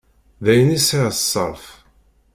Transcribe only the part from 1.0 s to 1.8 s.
d ṣṣerf.